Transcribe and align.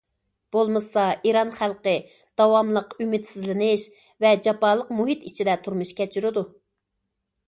بولمىسا 0.53 1.01
ئىران 1.31 1.49
خەلقى 1.57 1.91
داۋاملىق 2.41 2.95
ئۈمىدسىزلىنىش 3.05 3.83
ۋە 4.25 4.31
جاپالىق 4.47 4.89
مۇھىت 5.01 5.27
ئىچىدە 5.31 5.55
تۇرمۇش 5.69 5.93
كەچۈرىدۇ. 6.01 6.45